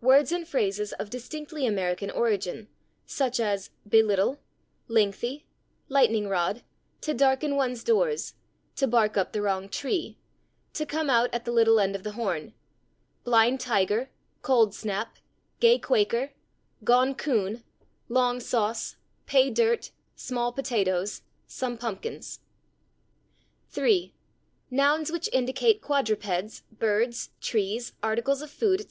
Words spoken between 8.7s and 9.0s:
/to